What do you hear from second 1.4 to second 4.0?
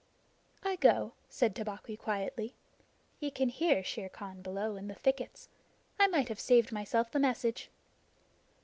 Tabaqui quietly. "Ye can hear